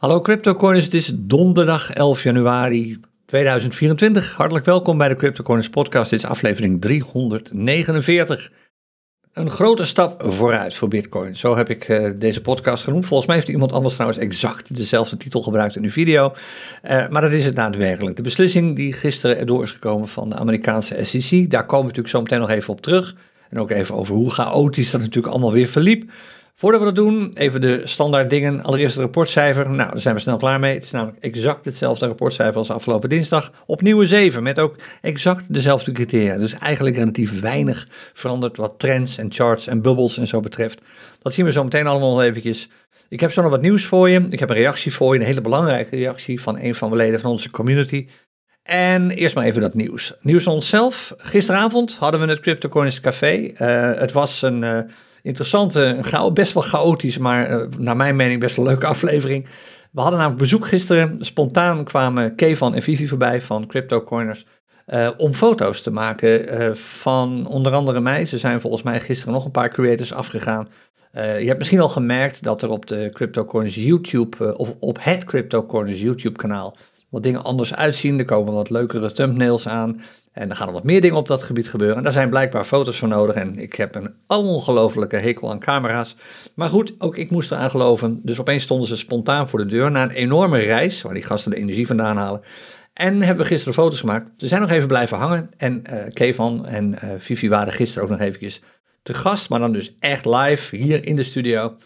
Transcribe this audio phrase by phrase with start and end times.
[0.00, 4.34] Hallo CryptoCoiners, het is donderdag 11 januari 2024.
[4.34, 6.10] Hartelijk welkom bij de CryptoCoiners podcast.
[6.10, 8.50] Dit is aflevering 349.
[9.32, 11.36] Een grote stap vooruit voor Bitcoin.
[11.36, 13.06] Zo heb ik uh, deze podcast genoemd.
[13.06, 16.32] Volgens mij heeft iemand anders trouwens exact dezelfde titel gebruikt in de video.
[16.84, 18.16] Uh, maar dat is het daadwerkelijk.
[18.16, 22.08] De beslissing die gisteren erdoor is gekomen van de Amerikaanse SEC, daar komen we natuurlijk
[22.08, 23.14] zo meteen nog even op terug.
[23.50, 26.10] En ook even over hoe chaotisch dat natuurlijk allemaal weer verliep.
[26.60, 28.62] Voordat we dat doen, even de standaard dingen.
[28.62, 29.70] Allereerst het rapportcijfer.
[29.70, 30.74] Nou, daar zijn we snel klaar mee.
[30.74, 33.52] Het is namelijk exact hetzelfde rapportcijfer als afgelopen dinsdag.
[33.66, 36.38] Opnieuw een 7, met ook exact dezelfde criteria.
[36.38, 40.80] Dus eigenlijk relatief weinig veranderd wat trends en charts en bubbles en zo betreft.
[41.22, 42.68] Dat zien we zo meteen allemaal nog eventjes.
[43.08, 44.26] Ik heb zo nog wat nieuws voor je.
[44.30, 47.20] Ik heb een reactie voor je, een hele belangrijke reactie van een van de leden
[47.20, 48.06] van onze community.
[48.62, 50.14] En eerst maar even dat nieuws.
[50.20, 51.14] Nieuws van onszelf.
[51.16, 53.36] Gisteravond hadden we het CryptoCoins Café.
[53.36, 54.62] Uh, het was een...
[54.62, 54.78] Uh,
[55.22, 59.48] interessante, best wel chaotisch, maar uh, naar mijn mening best wel leuke aflevering.
[59.90, 61.16] We hadden namelijk bezoek gisteren.
[61.20, 64.46] Spontaan kwamen Kevan en Vivi voorbij van CryptoCoiners.
[64.88, 68.26] Uh, om foto's te maken uh, van onder andere mij.
[68.26, 70.68] Ze zijn volgens mij gisteren nog een paar creators afgegaan.
[71.12, 76.00] Je hebt misschien al gemerkt dat er op de CryptoCoiners YouTube, of op het CryptoCoiners
[76.00, 76.76] YouTube kanaal,
[77.08, 78.18] wat dingen anders uitzien.
[78.18, 80.00] Er komen wat leukere thumbnails aan.
[80.32, 81.96] En er gaan er wat meer dingen op dat gebied gebeuren.
[81.96, 83.34] En daar zijn blijkbaar foto's voor nodig.
[83.34, 86.16] En ik heb een ongelofelijke hekel aan camera's.
[86.54, 88.20] Maar goed, ook ik moest eraan geloven.
[88.22, 91.50] Dus opeens stonden ze spontaan voor de deur na een enorme reis, waar die gasten
[91.50, 92.40] de energie vandaan halen.
[92.92, 94.30] En hebben we gisteren foto's gemaakt.
[94.36, 95.50] Ze zijn nog even blijven hangen.
[95.56, 98.60] En uh, Kevan en uh, Vivi waren gisteren ook nog eventjes
[99.02, 99.48] te gast.
[99.48, 101.76] Maar dan dus echt live hier in de studio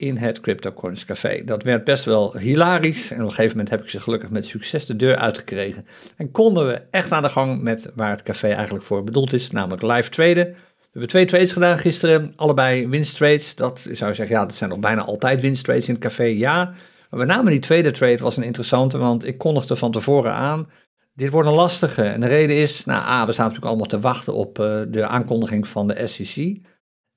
[0.00, 1.44] in het CryptoCoins Café.
[1.44, 4.44] Dat werd best wel hilarisch en op een gegeven moment heb ik ze gelukkig met
[4.44, 5.86] succes de deur uitgekregen.
[6.16, 9.50] En konden we echt aan de gang met waar het café eigenlijk voor bedoeld is,
[9.50, 10.46] namelijk live traden.
[10.46, 13.54] We hebben twee trades gedaan gisteren, allebei winst trades.
[13.54, 16.24] Dat zou je zeggen, ja, dat zijn nog bijna altijd winst trades in het café,
[16.24, 16.64] ja.
[17.10, 20.68] Maar met name die tweede trade was een interessante, want ik kondigde van tevoren aan,
[21.14, 22.02] dit wordt een lastige.
[22.02, 25.68] En de reden is, nou we staan natuurlijk allemaal te wachten op uh, de aankondiging
[25.68, 26.60] van de SEC.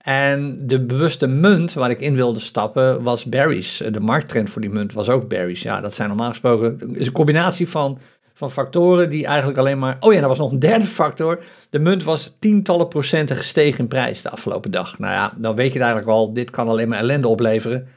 [0.04, 3.84] En de bewuste munt waar ik in wilde stappen was berries.
[3.92, 5.62] De markttrend voor die munt was ook berries.
[5.62, 8.00] Ja, dat zijn normaal gesproken is een combinatie van,
[8.34, 9.98] van factoren die eigenlijk alleen maar...
[10.00, 11.44] Oh ja, er was nog een derde factor.
[11.70, 15.00] De munt was tientallen procenten gestegen in prijs de afgelopen dag.
[15.00, 17.88] Nou ja, dan weet je het eigenlijk al, dit kan alleen maar ellende opleveren.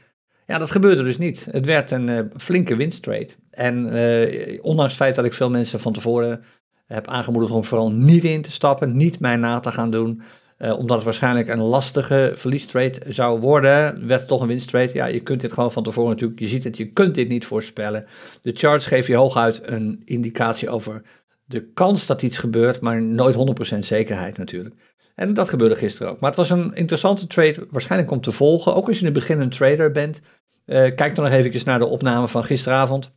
[0.45, 1.47] Ja, dat gebeurde dus niet.
[1.51, 3.29] Het werd een uh, flinke winsttrade.
[3.51, 6.43] En uh, ondanks het feit dat ik veel mensen van tevoren
[6.85, 10.21] heb aangemoedigd om vooral niet in te stappen, niet mij na te gaan doen...
[10.59, 14.93] Uh, omdat het waarschijnlijk een lastige verliestrade zou worden, werd het toch een winsttrade.
[14.93, 17.45] Ja, je kunt dit gewoon van tevoren natuurlijk, je ziet het, je kunt dit niet
[17.45, 18.05] voorspellen.
[18.41, 21.01] De charts geven je hooguit een indicatie over
[21.45, 23.35] de kans dat iets gebeurt, maar nooit
[23.75, 24.75] 100% zekerheid natuurlijk.
[25.15, 26.19] En dat gebeurde gisteren ook.
[26.19, 29.51] Maar het was een interessante trade, waarschijnlijk om te volgen, ook als je een beginnend
[29.51, 30.21] trader bent.
[30.65, 33.16] Uh, kijk dan nog even naar de opname van gisteravond.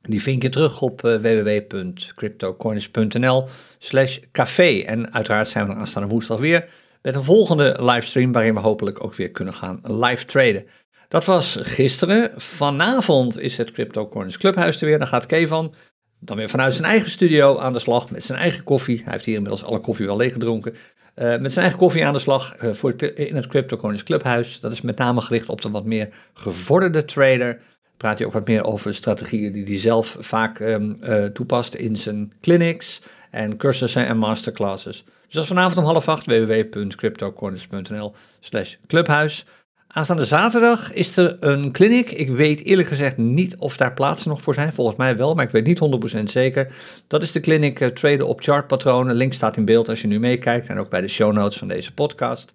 [0.00, 3.48] Die vind je terug op uh, www.cryptocoins.nl
[3.78, 4.82] slash café.
[4.86, 6.68] En uiteraard zijn we er aanstaande woensdag weer
[7.02, 10.66] met een volgende livestream waarin we hopelijk ook weer kunnen gaan live traden.
[11.08, 12.30] Dat was gisteren.
[12.36, 14.98] Vanavond is het CryptoCoins Clubhuis er weer.
[14.98, 15.74] Dan gaat Kevan
[16.20, 19.00] dan weer vanuit zijn eigen studio aan de slag met zijn eigen koffie.
[19.02, 20.72] Hij heeft hier inmiddels alle koffie wel leeggedronken.
[20.72, 24.60] Uh, met zijn eigen koffie aan de slag uh, voor in het CryptoCoins Clubhuis.
[24.60, 27.60] Dat is met name gericht op de wat meer gevorderde trader
[27.98, 31.96] praat hij ook wat meer over strategieën die hij zelf vaak um, uh, toepast in
[31.96, 35.04] zijn clinics en cursussen en masterclasses.
[35.04, 39.44] Dus dat is vanavond om half acht, www.cryptocorners.nl slash clubhuis.
[39.88, 42.10] Aanstaande zaterdag is er een clinic.
[42.10, 44.72] Ik weet eerlijk gezegd niet of daar plaatsen nog voor zijn.
[44.72, 46.74] Volgens mij wel, maar ik weet niet 100% zeker.
[47.06, 49.14] Dat is de clinic uh, Traden op chartpatronen.
[49.14, 51.68] Link staat in beeld als je nu meekijkt en ook bij de show notes van
[51.68, 52.52] deze podcast.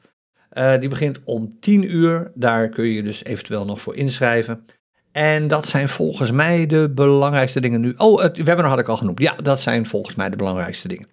[0.54, 2.32] Uh, die begint om 10 uur.
[2.36, 4.66] Daar kun je je dus eventueel nog voor inschrijven.
[5.14, 7.94] En dat zijn volgens mij de belangrijkste dingen nu.
[7.98, 9.20] Oh, het webinar had ik al genoemd.
[9.20, 11.08] Ja, dat zijn volgens mij de belangrijkste dingen.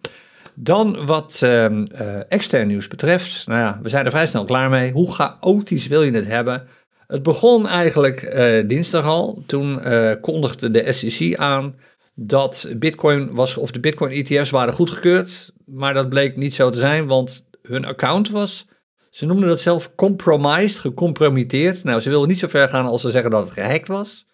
[0.54, 1.84] Dan wat uh, uh,
[2.28, 3.46] extern nieuws betreft.
[3.46, 4.92] Nou ja, we zijn er vrij snel klaar mee.
[4.92, 6.66] Hoe chaotisch wil je het hebben?
[7.06, 9.42] Het begon eigenlijk uh, dinsdag al.
[9.46, 11.74] Toen uh, kondigde de SEC aan
[12.14, 15.52] dat Bitcoin was, of de Bitcoin ETF's waren goedgekeurd.
[15.66, 18.66] Maar dat bleek niet zo te zijn, want hun account was
[19.10, 21.84] ze noemden dat zelf compromised, gecompromitteerd.
[21.84, 24.26] Nou, ze wilden niet zo ver gaan als ze zeggen dat het gehackt was.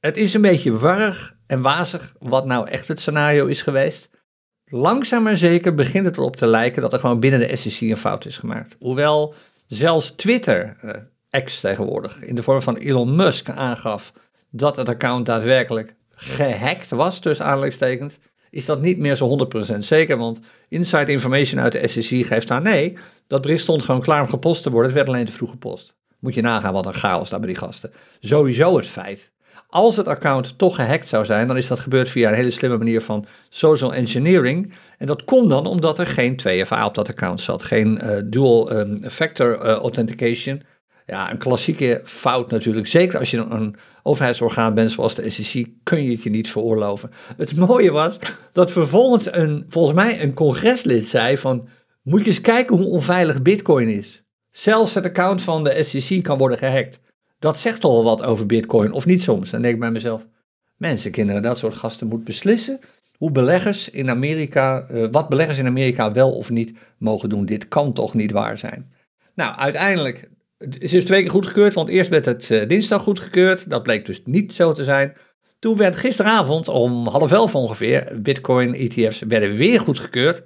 [0.00, 4.10] Het is een beetje warrig en wazig wat nou echt het scenario is geweest.
[4.64, 7.96] Langzaam maar zeker begint het erop te lijken dat er gewoon binnen de SEC een
[7.96, 8.76] fout is gemaakt.
[8.78, 9.34] Hoewel
[9.66, 14.12] zelfs Twitter, uh, X tegenwoordig, in de vorm van Elon Musk aangaf
[14.50, 18.18] dat het account daadwerkelijk gehackt was, tussen aanleidingstekens,
[18.50, 22.62] is dat niet meer zo 100% zeker, want inside information uit de SEC geeft aan
[22.62, 22.96] nee,
[23.26, 25.96] dat bericht stond gewoon klaar om gepost te worden, het werd alleen te vroeg gepost.
[26.18, 27.92] Moet je nagaan wat een chaos daar bij die gasten.
[28.20, 29.32] Sowieso het feit,
[29.68, 32.76] Als het account toch gehackt zou zijn, dan is dat gebeurd via een hele slimme
[32.76, 34.74] manier van social engineering.
[34.98, 38.72] En dat kon dan omdat er geen 2FA op dat account zat, geen uh, dual
[38.72, 40.62] um, factor uh, authentication.
[41.06, 42.86] Ja, een klassieke fout natuurlijk.
[42.86, 47.10] Zeker als je een overheidsorgaan bent zoals de SEC, kun je het je niet veroorloven.
[47.36, 48.18] Het mooie was
[48.52, 51.68] dat vervolgens een, volgens mij een congreslid zei van,
[52.04, 54.22] moet je eens kijken hoe onveilig bitcoin is.
[54.50, 57.00] Zelfs het account van de SEC kan worden gehackt.
[57.38, 59.50] Dat zegt toch al wat over bitcoin, of niet soms?
[59.50, 60.26] Dan denk ik bij mezelf,
[60.76, 62.80] mensen, kinderen, dat soort gasten moeten beslissen
[63.18, 67.46] hoe beleggers in Amerika, uh, wat beleggers in Amerika wel of niet mogen doen.
[67.46, 68.92] Dit kan toch niet waar zijn?
[69.34, 70.28] Nou, uiteindelijk
[70.58, 73.70] het is dus twee keer goedgekeurd, want eerst werd het uh, dinsdag goedgekeurd.
[73.70, 75.12] Dat bleek dus niet zo te zijn.
[75.58, 80.42] Toen werd gisteravond om half elf ongeveer, Bitcoin-ETF's werden weer goedgekeurd.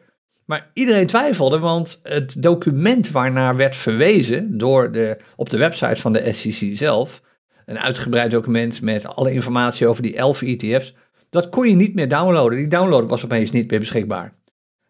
[0.48, 6.12] Maar iedereen twijfelde, want het document waarnaar werd verwezen door de, op de website van
[6.12, 7.22] de SEC zelf,
[7.66, 10.94] een uitgebreid document met alle informatie over die 11 ETF's,
[11.30, 12.58] dat kon je niet meer downloaden.
[12.58, 14.34] Die download was opeens niet meer beschikbaar.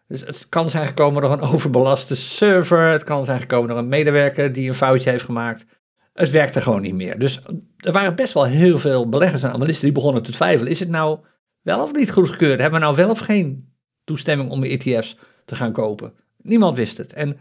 [0.07, 3.87] Dus het kan zijn gekomen door een overbelaste server, het kan zijn gekomen door een
[3.87, 5.65] medewerker die een foutje heeft gemaakt.
[6.13, 7.19] Het werkte gewoon niet meer.
[7.19, 7.39] Dus
[7.77, 10.71] er waren best wel heel veel beleggers en analisten die begonnen te twijfelen.
[10.71, 11.19] Is het nou
[11.61, 12.59] wel of niet goedgekeurd?
[12.59, 13.73] Hebben we nou wel of geen
[14.03, 15.17] toestemming om ETF's
[15.49, 16.13] te gaan kopen?
[16.41, 17.13] Niemand wist het.
[17.13, 17.37] En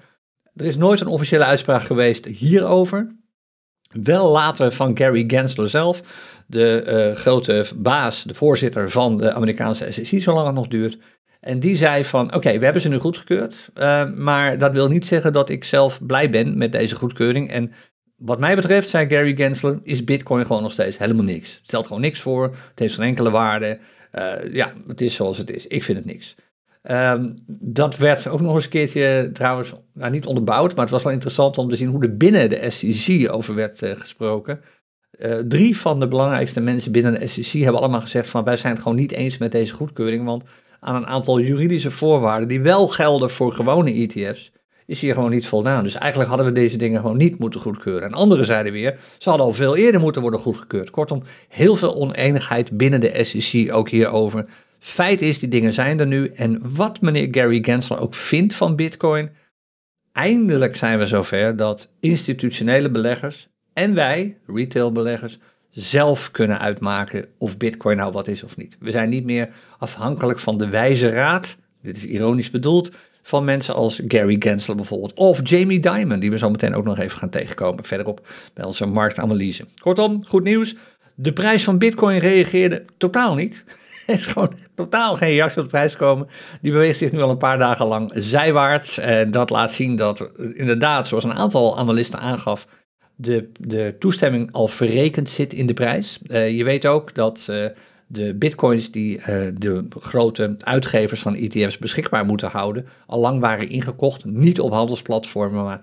[0.54, 3.16] er is nooit een officiële uitspraak geweest hierover.
[4.02, 6.02] Wel later van Gary Gensler zelf,
[6.46, 10.98] de uh, grote baas, de voorzitter van de Amerikaanse SEC, zolang het nog duurt.
[11.40, 15.06] En die zei van, oké, we hebben ze nu goedgekeurd, uh, maar dat wil niet
[15.06, 17.50] zeggen dat ik zelf blij ben met deze goedkeuring.
[17.50, 17.72] En
[18.16, 21.54] wat mij betreft, zei Gary Gensler, is Bitcoin gewoon nog steeds helemaal niks.
[21.54, 23.78] Het stelt gewoon niks voor, het heeft geen enkele waarde.
[24.14, 25.66] Uh, ja, het is zoals het is.
[25.66, 26.34] Ik vind het niks.
[26.90, 31.02] Um, dat werd ook nog eens een keertje trouwens, nou, niet onderbouwd, maar het was
[31.02, 34.60] wel interessant om te zien hoe er binnen de SEC over werd uh, gesproken.
[35.18, 38.72] Uh, drie van de belangrijkste mensen binnen de SEC hebben allemaal gezegd van wij zijn
[38.72, 40.44] het gewoon niet eens met deze goedkeuring, want
[40.80, 44.52] aan een aantal juridische voorwaarden die wel gelden voor gewone ETF's,
[44.86, 45.82] is hier gewoon niet voldaan.
[45.82, 48.08] Dus eigenlijk hadden we deze dingen gewoon niet moeten goedkeuren.
[48.08, 50.90] En anderen zeiden weer, ze hadden al veel eerder moeten worden goedgekeurd.
[50.90, 54.44] Kortom, heel veel oneenigheid binnen de SEC ook hierover.
[54.78, 56.26] Feit is, die dingen zijn er nu.
[56.26, 59.30] En wat meneer Gary Gensler ook vindt van Bitcoin,
[60.12, 65.38] eindelijk zijn we zover dat institutionele beleggers en wij, retailbeleggers,
[65.70, 68.76] zelf kunnen uitmaken of Bitcoin nou wat is of niet.
[68.80, 69.48] We zijn niet meer
[69.78, 72.90] afhankelijk van de wijze raad, dit is ironisch bedoeld,
[73.22, 76.98] van mensen als Gary Gensler bijvoorbeeld, of Jamie Dimon, die we zo meteen ook nog
[76.98, 79.64] even gaan tegenkomen verderop bij onze marktanalyse.
[79.82, 80.74] Kortom, goed nieuws.
[81.14, 83.64] De prijs van Bitcoin reageerde totaal niet.
[84.16, 86.26] Is gewoon totaal geen reactie op de prijs komen.
[86.60, 88.98] Die beweegt zich nu al een paar dagen lang zijwaarts.
[88.98, 92.66] En dat laat zien dat inderdaad, zoals een aantal analisten aangaf,
[93.16, 96.18] de, de toestemming al verrekend zit in de prijs.
[96.26, 97.64] Uh, je weet ook dat uh,
[98.06, 99.20] de bitcoins die
[99.54, 104.24] de grote uitgevers van ETF's beschikbaar moeten houden, al lang waren ingekocht.
[104.24, 105.80] Niet op handelsplatformen, maar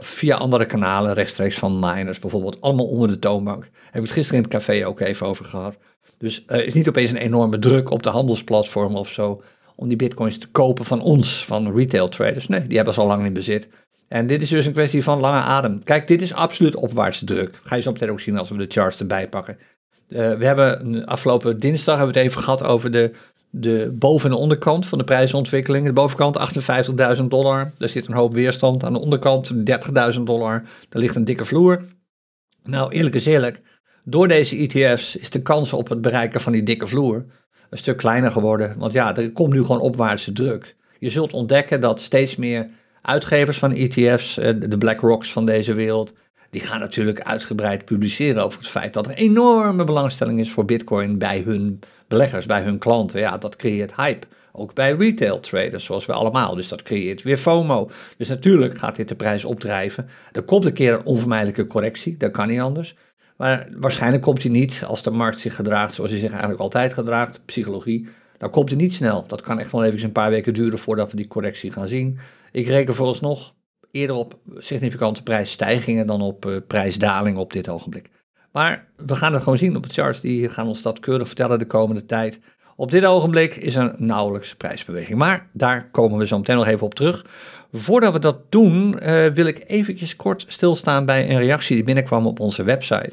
[0.00, 2.60] via andere kanalen, rechtstreeks van miners bijvoorbeeld.
[2.60, 3.62] Allemaal onder de toonbank.
[3.62, 5.78] Heb ik het gisteren in het café ook even over gehad.
[6.20, 9.42] Dus er is niet opeens een enorme druk op de handelsplatformen of zo
[9.76, 12.48] om die bitcoins te kopen van ons, van retail traders.
[12.48, 13.68] Nee, die hebben ze al lang in bezit.
[14.08, 15.84] En dit is dus een kwestie van lange adem.
[15.84, 17.60] Kijk, dit is absoluut opwaartse druk.
[17.62, 19.58] Ga je zo meteen ook zien als we de charts erbij pakken.
[20.08, 23.12] Uh, we hebben afgelopen dinsdag hebben we het even gehad over de,
[23.50, 25.86] de boven- en onderkant van de prijsontwikkeling.
[25.86, 26.38] De bovenkant
[27.18, 28.84] 58.000 dollar, daar zit een hoop weerstand.
[28.84, 29.52] Aan de onderkant
[30.14, 31.84] 30.000 dollar, daar ligt een dikke vloer.
[32.64, 33.60] Nou, eerlijk is eerlijk,
[34.10, 37.24] door deze ETF's is de kans op het bereiken van die dikke vloer
[37.70, 38.78] een stuk kleiner geworden.
[38.78, 40.74] Want ja, er komt nu gewoon opwaartse druk.
[40.98, 42.68] Je zult ontdekken dat steeds meer
[43.02, 46.12] uitgevers van ETF's, eh, de BlackRocks van deze wereld,
[46.50, 51.18] die gaan natuurlijk uitgebreid publiceren over het feit dat er enorme belangstelling is voor Bitcoin
[51.18, 53.20] bij hun beleggers, bij hun klanten.
[53.20, 54.26] Ja, dat creëert hype.
[54.52, 56.54] Ook bij retail traders, zoals we allemaal.
[56.54, 57.90] Dus dat creëert weer FOMO.
[58.16, 60.08] Dus natuurlijk gaat dit de prijs opdrijven.
[60.32, 62.94] Er komt een keer een onvermijdelijke correctie, dat kan niet anders.
[63.40, 66.92] Maar waarschijnlijk komt hij niet als de markt zich gedraagt zoals hij zich eigenlijk altijd
[66.92, 68.08] gedraagt, psychologie.
[68.38, 69.24] Dan komt hij niet snel.
[69.26, 72.18] Dat kan echt wel even een paar weken duren voordat we die correctie gaan zien.
[72.52, 73.54] Ik reken vooralsnog
[73.90, 78.10] eerder op significante prijsstijgingen dan op uh, prijsdaling op dit ogenblik.
[78.52, 80.20] Maar we gaan het gewoon zien op de charts.
[80.20, 82.40] Die gaan ons dat keurig vertellen de komende tijd.
[82.80, 85.18] Op dit ogenblik is er nauwelijks prijsbeweging.
[85.18, 87.26] Maar daar komen we zo meteen nog even op terug.
[87.72, 92.26] Voordat we dat doen, uh, wil ik eventjes kort stilstaan bij een reactie die binnenkwam
[92.26, 93.12] op onze website.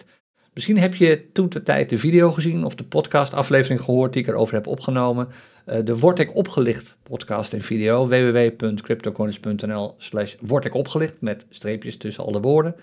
[0.53, 4.27] Misschien heb je toen de tijd de video gezien of de podcastaflevering gehoord die ik
[4.27, 5.27] erover heb opgenomen.
[5.65, 8.07] Uh, de Word ik opgelicht podcast en video.
[8.07, 12.75] www.cryptocoins.nl slash word ik opgelicht met streepjes tussen alle woorden.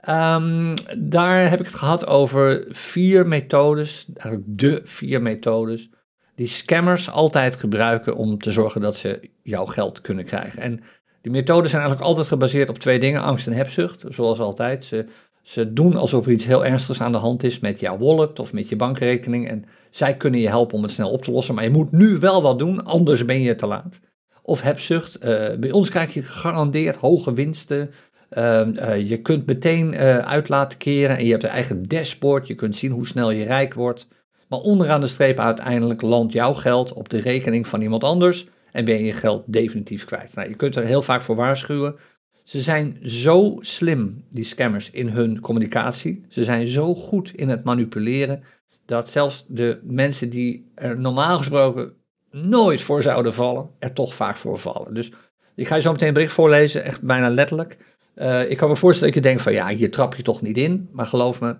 [0.00, 5.90] Ehm, daar heb ik het gehad over vier methodes, eigenlijk de vier methodes,
[6.34, 10.62] die scammers altijd gebruiken om te zorgen dat ze jouw geld kunnen krijgen.
[10.62, 10.80] En
[11.20, 14.84] die methodes zijn eigenlijk altijd gebaseerd op twee dingen, angst en hebzucht, zoals altijd.
[14.84, 15.06] Ze,
[15.42, 18.52] ze doen alsof er iets heel ernstigs aan de hand is met jouw wallet of
[18.52, 21.64] met je bankrekening en zij kunnen je helpen om het snel op te lossen, maar
[21.64, 24.00] je moet nu wel wat doen, anders ben je te laat.
[24.42, 27.90] Of hebzucht, uh, bij ons krijg je gegarandeerd hoge winsten,
[28.34, 32.46] Ehm, eh, je kunt meteen uh, uit laten keren en je hebt een eigen dashboard.
[32.46, 34.08] Je kunt zien hoe snel je rijk wordt.
[34.48, 38.84] Maar onderaan de streep uiteindelijk landt jouw geld op de rekening van iemand anders en
[38.84, 40.34] ben je je geld definitief kwijt.
[40.34, 41.96] Nou, je kunt er heel vaak voor waarschuwen.
[42.44, 46.24] Ze zijn zo slim, die scammers, in hun communicatie.
[46.28, 48.42] Ze zijn zo goed in het manipuleren
[48.86, 51.92] dat zelfs de mensen die er normaal gesproken
[52.30, 54.94] nooit voor zouden vallen, er toch vaak voor vallen.
[54.94, 55.12] Dus
[55.54, 57.78] ik ga je zo meteen een bericht voorlezen, echt bijna letterlijk.
[58.16, 60.58] Uh, ik kan me voorstellen dat je denkt van ja, hier trap je toch niet
[60.58, 60.88] in.
[60.92, 61.56] Maar geloof me,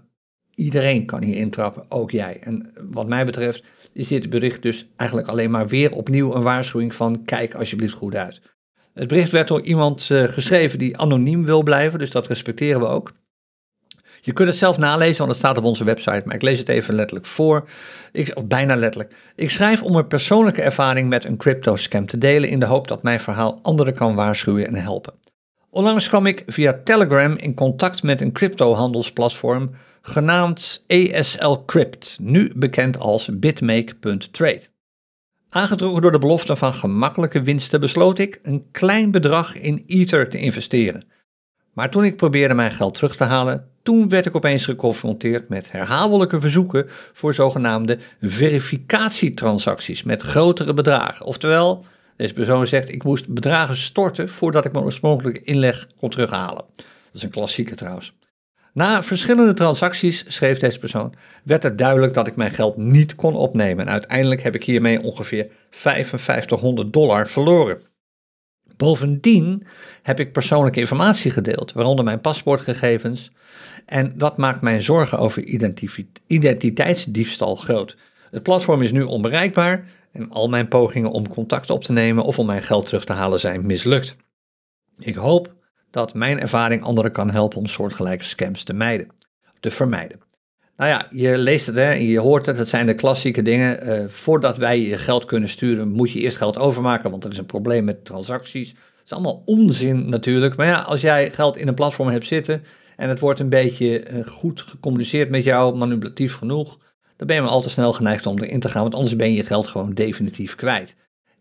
[0.55, 2.39] iedereen kan hier intrappen, ook jij.
[2.41, 6.95] En wat mij betreft is dit bericht dus eigenlijk alleen maar weer opnieuw een waarschuwing
[6.95, 8.41] van kijk alsjeblieft goed uit.
[8.95, 12.87] Het bericht werd door iemand uh, geschreven die anoniem wil blijven, dus dat respecteren we
[12.87, 13.13] ook.
[14.21, 16.69] Je kunt het zelf nalezen, want het staat op onze website, maar ik lees het
[16.69, 17.69] even letterlijk voor.
[18.13, 19.15] Ik, of bijna letterlijk.
[19.37, 22.89] Ik schrijf om een persoonlijke ervaring met een crypto scam te delen in de hoop
[22.89, 25.15] dat mijn verhaal anderen kan waarschuwen en helpen.
[25.71, 29.71] Onlangs kwam ik via Telegram in contact met een cryptohandelsplatform
[30.07, 34.63] genaamd ASL Crypt, nu bekend als bitmake.trade.
[35.49, 40.39] Aangetrokken door de belofte van gemakkelijke winsten besloot ik een klein bedrag in Ether te
[40.39, 41.05] investeren.
[41.73, 45.73] Maar toen ik probeerde mijn geld terug te halen, toen werd ik opeens geconfronteerd met
[45.73, 51.27] herhaaldelijke verzoeken voor zogenaamde verificatietransacties met grotere bedragen.
[51.27, 51.85] Oftewel,
[52.17, 56.65] deze persoon zegt, ik moest bedragen storten voordat ik mijn oorspronkelijke inleg kon terughalen.
[56.77, 58.13] Dat is een klassieke trouwens.
[58.75, 61.15] Na verschillende transacties, schreef deze persoon,
[61.45, 63.87] werd het duidelijk dat ik mijn geld niet kon opnemen.
[63.87, 67.83] En uiteindelijk heb ik hiermee ongeveer 5500 dollar verloren.
[68.77, 69.67] Bovendien
[70.03, 73.31] heb ik persoonlijke informatie gedeeld, waaronder mijn paspoortgegevens.
[73.87, 75.45] En dat maakt mijn zorgen over
[76.27, 77.97] identiteitsdiefstal groot.
[78.31, 82.39] Het platform is nu onbereikbaar en al mijn pogingen om contact op te nemen of
[82.39, 84.17] om mijn geld terug te halen zijn mislukt.
[84.99, 85.55] Ik hoop
[85.95, 89.09] dat mijn ervaring anderen kan helpen om soortgelijke scams te, mijden,
[89.61, 90.21] te vermijden.
[90.77, 93.89] Nou ja, je leest het, hè, je hoort het, het zijn de klassieke dingen.
[93.89, 97.39] Uh, voordat wij je geld kunnen sturen, moet je eerst geld overmaken, want er is
[97.39, 98.69] een probleem met transacties.
[98.69, 100.57] Het is allemaal onzin natuurlijk.
[100.57, 102.63] Maar ja, als jij geld in een platform hebt zitten
[102.97, 106.79] en het wordt een beetje uh, goed gecommuniceerd met jou, manipulatief genoeg,
[107.17, 109.31] dan ben je maar al te snel geneigd om erin te gaan, want anders ben
[109.31, 110.95] je je geld gewoon definitief kwijt.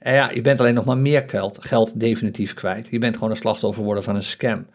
[0.03, 2.88] Ja, je bent alleen nog maar meer geld, geld definitief kwijt.
[2.91, 4.65] Je bent gewoon een slachtoffer worden van een scam.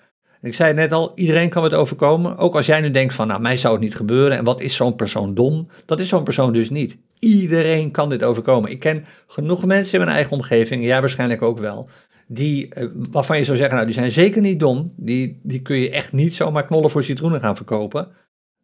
[0.42, 2.36] ik zei het net al, iedereen kan het overkomen.
[2.36, 4.38] Ook als jij nu denkt van, nou, mij zou het niet gebeuren.
[4.38, 5.68] En wat is zo'n persoon dom?
[5.86, 6.96] Dat is zo'n persoon dus niet.
[7.18, 8.70] Iedereen kan dit overkomen.
[8.70, 11.88] Ik ken genoeg mensen in mijn eigen omgeving, jij waarschijnlijk ook wel,
[12.26, 14.92] die, eh, waarvan je zou zeggen, nou, die zijn zeker niet dom.
[14.96, 18.08] Die, die kun je echt niet zomaar knollen voor citroenen gaan verkopen.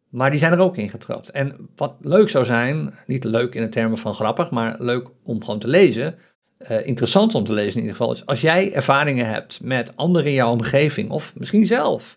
[0.09, 1.29] Maar die zijn er ook in getrapt.
[1.29, 5.43] En wat leuk zou zijn, niet leuk in de termen van grappig, maar leuk om
[5.43, 6.15] gewoon te lezen,
[6.71, 10.27] uh, interessant om te lezen in ieder geval, is als jij ervaringen hebt met anderen
[10.27, 12.15] in jouw omgeving, of misschien zelf,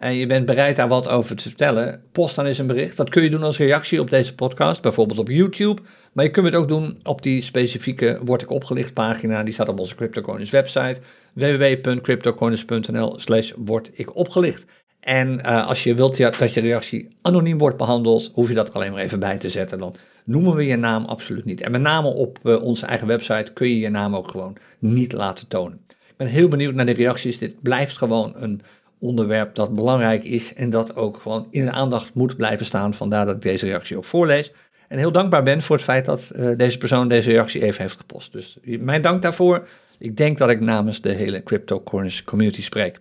[0.00, 2.96] en je bent bereid daar wat over te vertellen, post dan eens een bericht.
[2.96, 5.82] Dat kun je doen als reactie op deze podcast, bijvoorbeeld op YouTube.
[6.12, 9.42] Maar je kunt het ook doen op die specifieke Word ik opgelicht pagina.
[9.42, 11.00] Die staat op onze CryptoCoins website
[11.32, 14.64] www.cryptocoins.nl slash word ik opgelicht.
[15.00, 18.92] En uh, als je wilt dat je reactie anoniem wordt behandeld, hoef je dat alleen
[18.92, 19.78] maar even bij te zetten.
[19.78, 19.94] Dan
[20.30, 21.60] noemen we je naam absoluut niet.
[21.60, 25.12] En met name op uh, onze eigen website kun je je naam ook gewoon niet
[25.12, 25.80] laten tonen.
[25.88, 27.38] Ik ben heel benieuwd naar de reacties.
[27.38, 28.60] Dit blijft gewoon een
[28.98, 32.94] onderwerp dat belangrijk is en dat ook gewoon in de aandacht moet blijven staan.
[32.94, 34.52] Vandaar dat ik deze reactie ook voorlees.
[34.88, 37.96] En heel dankbaar ben voor het feit dat uh, deze persoon deze reactie even heeft
[37.96, 38.32] gepost.
[38.32, 39.68] Dus mijn dank daarvoor.
[39.98, 43.00] Ik denk dat ik namens de hele Crypto Corners community spreek.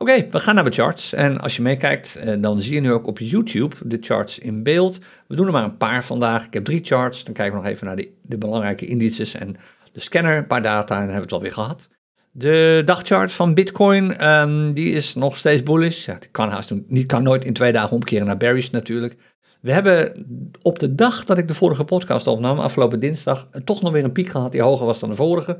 [0.00, 1.12] Oké, we gaan naar de charts.
[1.12, 4.62] En als je meekijkt, eh, dan zie je nu ook op YouTube de charts in
[4.62, 4.98] beeld.
[5.26, 6.46] We doen er maar een paar vandaag.
[6.46, 7.24] Ik heb drie charts.
[7.24, 9.56] Dan kijken we nog even naar de, de belangrijke indices en
[9.92, 11.88] de scanner, een paar data en dan hebben we het alweer gehad.
[12.30, 16.06] De dagchart van Bitcoin, um, die is nog steeds bullish.
[16.06, 19.16] Ja, die kan niet, kan nooit in twee dagen omkeren naar bearish natuurlijk.
[19.60, 20.26] We hebben
[20.62, 24.12] op de dag dat ik de vorige podcast opnam, afgelopen dinsdag, toch nog weer een
[24.12, 25.58] piek gehad die hoger was dan de vorige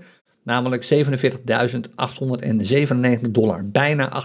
[0.49, 0.91] namelijk 47.897
[3.31, 4.25] dollar, bijna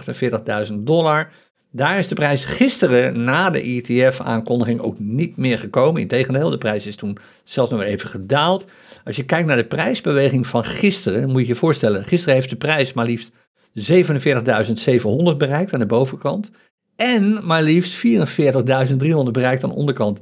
[0.66, 1.32] 48.000 dollar.
[1.70, 6.00] Daar is de prijs gisteren na de ETF-aankondiging ook niet meer gekomen.
[6.00, 8.64] Integendeel, de prijs is toen zelfs nog even gedaald.
[9.04, 12.56] Als je kijkt naar de prijsbeweging van gisteren, moet je je voorstellen, gisteren heeft de
[12.56, 13.30] prijs maar liefst
[13.78, 13.82] 47.700
[15.36, 16.50] bereikt aan de bovenkant.
[16.96, 18.12] En maar liefst 44.300
[19.32, 20.20] bereikt aan de onderkant.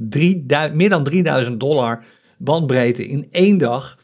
[0.75, 2.05] meer dan 3000 dollar
[2.39, 4.01] bandbreedte in één dag.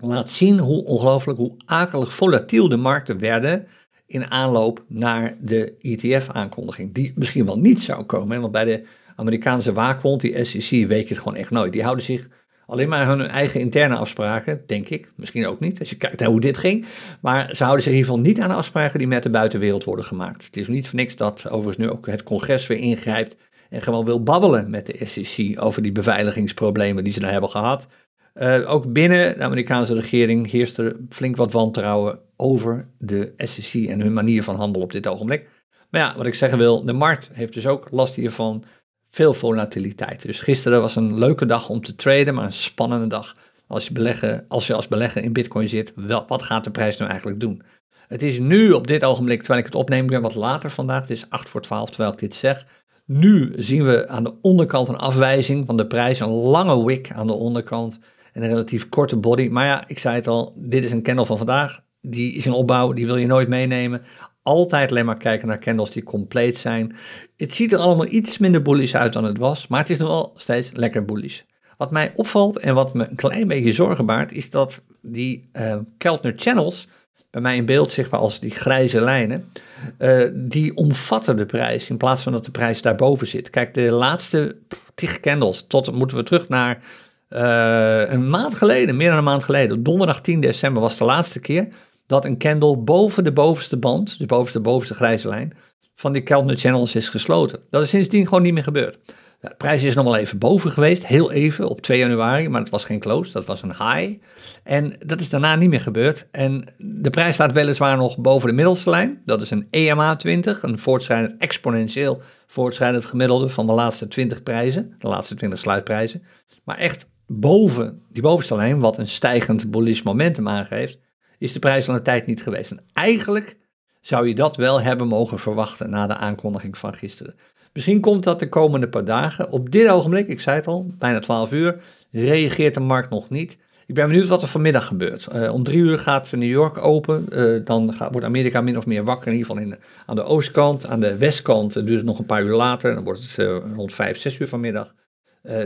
[0.00, 3.66] Laat zien hoe ongelooflijk, hoe akelig volatiel de markten werden
[4.06, 6.94] in aanloop naar de ETF-aankondiging.
[6.94, 8.82] Die misschien wel niet zou komen, want bij de
[9.16, 11.72] Amerikaanse waakhond, die SEC, weet je het gewoon echt nooit.
[11.72, 12.28] Die houden zich
[12.66, 15.12] alleen maar hun eigen interne afspraken, denk ik.
[15.16, 16.86] Misschien ook niet, als je kijkt naar hoe dit ging.
[17.20, 20.04] Maar ze houden zich in ieder geval niet aan afspraken die met de buitenwereld worden
[20.04, 20.44] gemaakt.
[20.44, 23.36] Het is niet voor niks dat overigens nu ook het congres weer ingrijpt
[23.70, 27.88] en gewoon wil babbelen met de SEC over die beveiligingsproblemen die ze daar hebben gehad.
[28.34, 34.00] Uh, ook binnen de Amerikaanse regering heerst er flink wat wantrouwen over de SEC en
[34.00, 35.48] hun manier van handelen op dit ogenblik.
[35.90, 38.64] Maar ja, wat ik zeggen wil, de markt heeft dus ook last hiervan
[39.10, 40.22] veel volatiliteit.
[40.22, 43.36] Dus gisteren was een leuke dag om te traden, maar een spannende dag.
[43.66, 47.10] Als je, als je als belegger in Bitcoin zit, wel, wat gaat de prijs nou
[47.10, 47.62] eigenlijk doen?
[48.08, 51.10] Het is nu op dit ogenblik, terwijl ik het opneem, ben wat later vandaag, het
[51.10, 52.66] is 8 voor 12 terwijl ik dit zeg.
[53.04, 57.26] Nu zien we aan de onderkant een afwijzing van de prijs, een lange wick aan
[57.26, 57.98] de onderkant
[58.32, 59.48] en een relatief korte body.
[59.48, 61.80] Maar ja, ik zei het al, dit is een candle van vandaag.
[62.02, 64.02] Die is in opbouw, die wil je nooit meenemen
[64.42, 66.96] altijd alleen maar kijken naar candles die compleet zijn.
[67.36, 70.08] Het ziet er allemaal iets minder bullish uit dan het was, maar het is nog
[70.08, 71.40] wel steeds lekker bullish.
[71.76, 75.76] Wat mij opvalt en wat me een klein beetje zorgen baart, is dat die uh,
[75.98, 76.88] Keltner channels,
[77.30, 79.52] bij mij in beeld zichtbaar als die grijze lijnen,
[79.98, 83.50] uh, die omvatten de prijs in plaats van dat de prijs daarboven zit.
[83.50, 84.56] Kijk, de laatste
[84.94, 86.82] tig candles, tot moeten we terug naar
[87.30, 91.40] uh, een maand geleden, meer dan een maand geleden, donderdag 10 december was de laatste
[91.40, 91.68] keer
[92.06, 95.52] dat een candle boven de bovenste band, de bovenste, bovenste grijze lijn,
[95.94, 97.60] van die Keltner Channels is gesloten.
[97.70, 98.98] Dat is sindsdien gewoon niet meer gebeurd.
[99.40, 102.70] de prijs is nog wel even boven geweest, heel even, op 2 januari, maar het
[102.70, 104.22] was geen close, dat was een high.
[104.62, 106.28] En dat is daarna niet meer gebeurd.
[106.30, 110.62] En de prijs staat weliswaar nog boven de middelste lijn, dat is een EMA 20,
[110.62, 116.22] een voortschrijdend, exponentieel voortschrijdend gemiddelde van de laatste 20 prijzen, de laatste 20 sluitprijzen.
[116.64, 120.98] Maar echt boven die bovenste lijn, wat een stijgend bullish momentum aangeeft,
[121.38, 122.70] is de prijs al een tijd niet geweest.
[122.70, 123.56] En eigenlijk
[124.00, 127.34] zou je dat wel hebben mogen verwachten na de aankondiging van gisteren.
[127.72, 129.50] Misschien komt dat de komende paar dagen.
[129.50, 131.76] Op dit ogenblik, ik zei het al, bijna 12 uur,
[132.10, 133.56] reageert de markt nog niet.
[133.86, 135.28] Ik ben benieuwd wat er vanmiddag gebeurt.
[135.34, 137.26] Uh, om drie uur gaat New York open.
[137.32, 140.86] Uh, dan gaat, wordt Amerika min of meer wakker, in ieder geval aan de oostkant.
[140.86, 142.94] Aan de westkant uh, duurt het nog een paar uur later.
[142.94, 144.94] Dan wordt het rond 5, 6 uur vanmiddag.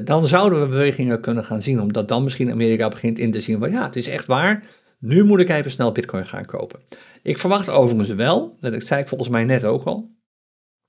[0.04, 3.58] Dan zouden we bewegingen kunnen gaan zien, omdat dan misschien Amerika begint in te zien
[3.58, 4.64] van ja, het is echt waar.
[4.98, 6.80] Nu moet ik even snel Bitcoin gaan kopen.
[7.22, 10.10] Ik verwacht overigens wel, dat zei ik volgens mij net ook al.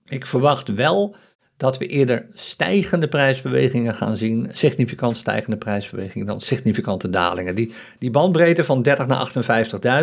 [0.05, 1.15] Ik verwacht wel
[1.57, 7.55] dat we eerder stijgende prijsbewegingen gaan zien, significant stijgende prijsbewegingen dan significante dalingen.
[7.55, 9.31] Die, die bandbreedte van 30 naar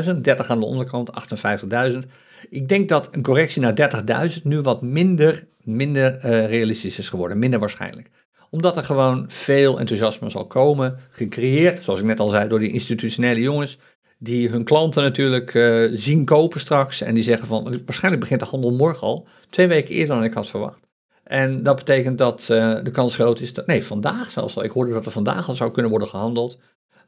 [0.04, 1.10] 58.000, 30 aan de onderkant,
[1.92, 1.98] 58.000.
[2.50, 7.38] Ik denk dat een correctie naar 30.000 nu wat minder, minder uh, realistisch is geworden,
[7.38, 8.10] minder waarschijnlijk
[8.54, 12.72] omdat er gewoon veel enthousiasme zal komen, gecreëerd, zoals ik net al zei, door die
[12.72, 13.78] institutionele jongens
[14.18, 17.00] die hun klanten natuurlijk uh, zien kopen straks.
[17.00, 20.34] En die zeggen van, waarschijnlijk begint de handel morgen al, twee weken eerder dan ik
[20.34, 20.80] had verwacht.
[21.24, 24.64] En dat betekent dat uh, de kans groot is dat, nee, vandaag zelfs al.
[24.64, 26.58] Ik hoorde dat er vandaag al zou kunnen worden gehandeld.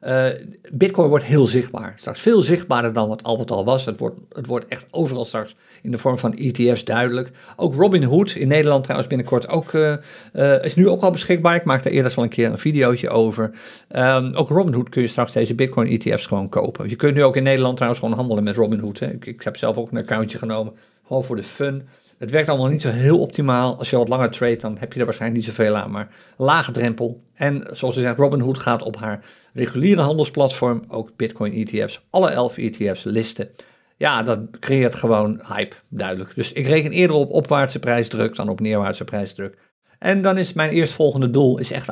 [0.05, 0.25] Uh,
[0.71, 1.93] Bitcoin wordt heel zichtbaar.
[1.95, 3.85] Straks veel zichtbaarder dan wat altijd al was.
[3.85, 7.31] Het wordt, het wordt echt overal straks in de vorm van ETF's duidelijk.
[7.55, 9.93] Ook Robinhood in Nederland trouwens binnenkort ook, uh,
[10.33, 11.55] uh, is nu ook al beschikbaar.
[11.55, 13.51] Ik maakte eerder al een keer een videootje over.
[13.95, 16.89] Um, ook Robinhood kun je straks deze Bitcoin ETF's gewoon kopen.
[16.89, 18.99] Je kunt nu ook in Nederland trouwens gewoon handelen met Robinhood.
[18.99, 19.11] Hè.
[19.11, 20.73] Ik, ik heb zelf ook een accountje genomen,
[21.07, 21.87] gewoon voor de fun.
[22.17, 23.77] Het werkt allemaal niet zo heel optimaal.
[23.77, 25.91] Als je wat langer trade, dan heb je er waarschijnlijk niet zoveel aan.
[25.91, 27.21] Maar lage drempel.
[27.33, 32.57] En zoals je zegt, Robinhood gaat op haar reguliere handelsplatform ook Bitcoin ETF's, alle 11
[32.57, 33.49] ETF's listen.
[33.97, 36.35] Ja, dat creëert gewoon hype, duidelijk.
[36.35, 39.57] Dus ik reken eerder op opwaartse prijsdruk dan op neerwaartse prijsdruk.
[39.99, 41.87] En dan is mijn eerstvolgende doel is echt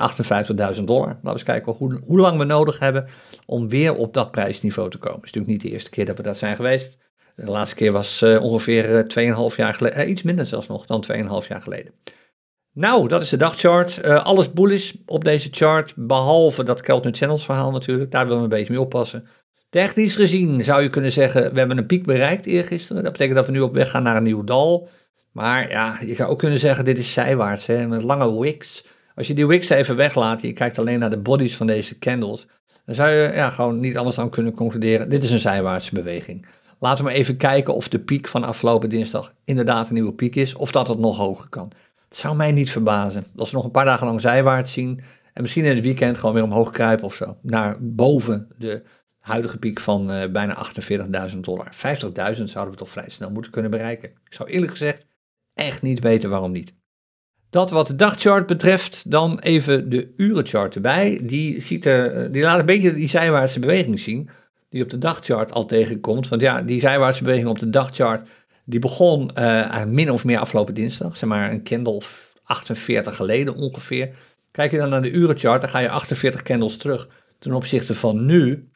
[0.78, 1.08] 58.000 dollar.
[1.08, 3.08] Laten we eens kijken hoe, hoe lang we nodig hebben
[3.45, 5.19] om weer op dat prijsniveau te komen.
[5.19, 6.97] Het is natuurlijk niet de eerste keer dat we dat zijn geweest.
[7.36, 10.86] De laatste keer was uh, ongeveer 2,5 eh, jaar geleden, uh, iets minder zelfs nog
[10.86, 11.93] dan 2,5 jaar geleden.
[12.73, 14.01] Nou, dat is de dagchart.
[14.05, 18.12] Uh, alles bullish op deze chart, behalve dat Keltner Channels verhaal natuurlijk.
[18.12, 19.27] Daar willen we een beetje mee oppassen.
[19.69, 23.03] Technisch gezien zou je kunnen zeggen, we hebben een piek bereikt eergisteren.
[23.03, 24.89] Dat betekent dat we nu op weg gaan naar een nieuw dal.
[25.31, 28.86] Maar ja, je zou ook kunnen zeggen, dit is zijwaarts, hè, met lange wicks.
[29.15, 32.47] Als je die wicks even weglaat je kijkt alleen naar de bodies van deze candles,
[32.86, 36.45] dan zou je ja, gewoon niet anders dan kunnen concluderen, dit is een zijwaartse beweging.
[36.79, 40.36] Laten we maar even kijken of de piek van afgelopen dinsdag inderdaad een nieuwe piek
[40.36, 41.71] is, of dat het nog hoger kan.
[42.13, 43.26] Het zou mij niet verbazen.
[43.36, 45.02] Als we nog een paar dagen lang zijwaarts zien
[45.34, 48.84] en misschien in het weekend gewoon weer omhoog kruipen of zo, naar boven de
[49.19, 50.65] huidige piek van uh, bijna
[51.32, 51.76] 48.000 dollar.
[51.76, 54.10] 50.000 zouden we toch vrij snel moeten kunnen bereiken.
[54.10, 55.06] Ik zou eerlijk gezegd
[55.54, 56.76] echt niet weten waarom niet.
[57.49, 61.21] Dat wat de dagchart betreft, dan even de urenchart erbij.
[61.23, 64.30] Die, ziet er, die laat een beetje die zijwaartse beweging zien,
[64.69, 66.28] die op de dagchart al tegenkomt.
[66.28, 68.30] Want ja, die zijwaartse beweging op de dagchart,
[68.65, 72.02] die begon uh, min of meer afgelopen dinsdag, zeg maar een candle
[72.43, 74.10] 48 geleden ongeveer.
[74.52, 77.08] Kijk je dan naar de urenchart, dan ga je 48 candles terug
[77.39, 78.67] ten opzichte van nu.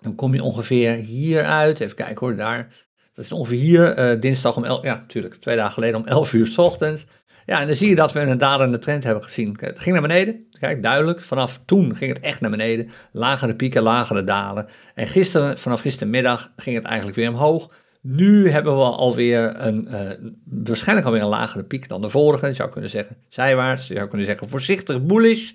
[0.00, 1.80] Dan kom je ongeveer hier uit.
[1.80, 2.86] Even kijken hoor, daar.
[3.14, 6.32] Dat is ongeveer hier, uh, dinsdag om 11 ja natuurlijk, twee dagen geleden om 11
[6.32, 7.06] uur s ochtends.
[7.46, 9.56] Ja, en dan zie je dat we een dalende trend hebben gezien.
[9.60, 11.20] Het ging naar beneden, kijk, duidelijk.
[11.20, 12.90] Vanaf toen ging het echt naar beneden.
[13.12, 14.68] Lagere pieken, lagere dalen.
[14.94, 17.70] En gisteren, vanaf gistermiddag, ging het eigenlijk weer omhoog.
[18.08, 20.00] Nu hebben we alweer een, uh,
[20.44, 22.46] waarschijnlijk alweer een lagere piek dan de vorige.
[22.46, 25.52] Je zou kunnen zeggen zijwaarts, je zou kunnen zeggen voorzichtig bullish.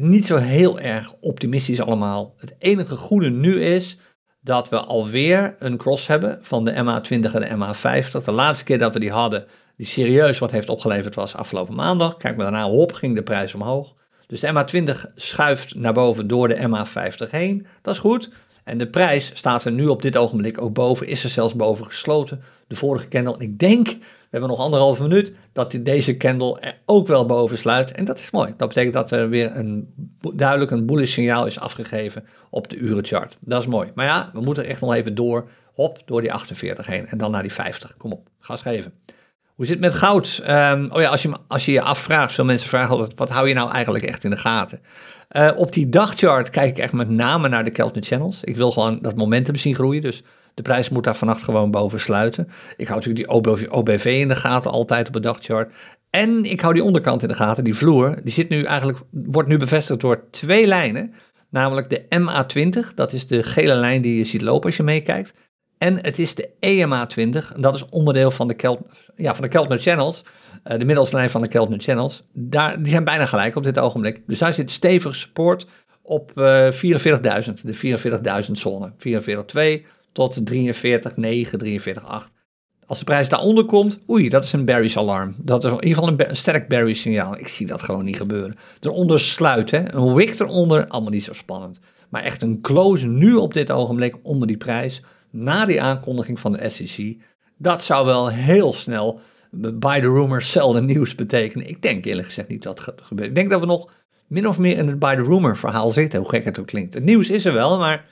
[0.00, 2.34] Niet zo heel erg optimistisch allemaal.
[2.36, 3.98] Het enige goede nu is
[4.40, 8.24] dat we alweer een cross hebben van de MA20 en de MA50.
[8.24, 12.16] De laatste keer dat we die hadden, die serieus wat heeft opgeleverd, was afgelopen maandag.
[12.16, 13.94] Kijk maar daarna, hop, ging de prijs omhoog.
[14.26, 17.66] Dus de MA20 schuift naar boven door de MA50 heen.
[17.82, 18.30] Dat is goed.
[18.64, 21.86] En de prijs staat er nu op dit ogenblik ook boven, is er zelfs boven
[21.86, 22.42] gesloten.
[22.66, 23.98] De vorige candle, ik denk, we
[24.30, 27.92] hebben nog anderhalve minuut, dat deze candle er ook wel boven sluit.
[27.92, 28.54] En dat is mooi.
[28.56, 29.94] Dat betekent dat er weer een
[30.34, 33.36] duidelijk een bullish signaal is afgegeven op de urenchart.
[33.40, 33.90] Dat is mooi.
[33.94, 37.30] Maar ja, we moeten echt nog even door, hop, door die 48 heen en dan
[37.30, 37.96] naar die 50.
[37.96, 38.92] Kom op, gas geven.
[39.62, 40.42] Hoe zit het met goud?
[40.48, 43.48] Um, oh ja, als je, als je je afvraagt, veel mensen vragen altijd, wat hou
[43.48, 44.80] je nou eigenlijk echt in de gaten?
[45.36, 48.44] Uh, op die dagchart kijk ik echt met name naar de Keltner Channels.
[48.44, 50.22] Ik wil gewoon dat momentum zien groeien, dus
[50.54, 52.48] de prijs moet daar vannacht gewoon boven sluiten.
[52.76, 55.72] Ik hou natuurlijk die OBV, OBV in de gaten altijd op de dagchart.
[56.10, 59.48] En ik hou die onderkant in de gaten, die vloer, die zit nu eigenlijk, wordt
[59.48, 61.14] nu bevestigd door twee lijnen.
[61.50, 65.32] Namelijk de MA20, dat is de gele lijn die je ziet lopen als je meekijkt.
[65.82, 68.78] En het is de EMA20, dat is onderdeel van de,
[69.16, 70.24] ja, van de Keltner Channels,
[70.64, 72.22] uh, de middelslijn van de Keltner Channels.
[72.32, 74.22] Daar, die zijn bijna gelijk op dit ogenblik.
[74.26, 75.66] Dus daar zit stevig support
[76.02, 76.78] op uh, 44.000,
[77.62, 78.92] de 44.000 zone.
[79.82, 80.72] 44.2 tot 43.9, 43.8.
[82.86, 85.34] Als de prijs daaronder komt, oei, dat is een bearish alarm.
[85.38, 87.38] Dat is in ieder geval een, sterk bearish signaal.
[87.38, 88.56] Ik zie dat gewoon niet gebeuren.
[88.80, 91.80] Eronder sluiten, een wick eronder, allemaal niet zo spannend.
[92.08, 96.52] Maar echt een close nu op dit ogenblik onder die prijs na die aankondiging van
[96.52, 97.16] de SEC,
[97.56, 101.68] dat zou wel heel snel by the rumor sell nieuws betekenen.
[101.68, 103.28] Ik denk eerlijk gezegd niet dat gebeurt.
[103.28, 103.90] Ik denk dat we nog
[104.26, 106.94] min of meer in het by the rumor verhaal zitten, hoe gek het ook klinkt.
[106.94, 108.06] Het nieuws is er wel, maar